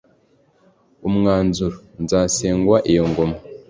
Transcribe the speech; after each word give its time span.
umwuzuro 1.07 1.77
nzasengwa 2.03 2.77
iyo 2.91 3.03
ngoma 3.09 3.37